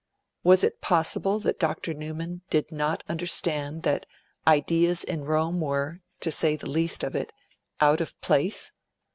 [0.43, 1.93] Was it possible that Dr.
[1.93, 4.07] Newman did not understand that
[4.47, 7.31] ideas in Rome were, to say the least of it,
[7.79, 8.71] out of place?